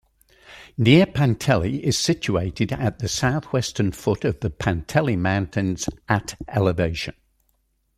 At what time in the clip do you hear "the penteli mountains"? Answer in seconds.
4.39-5.87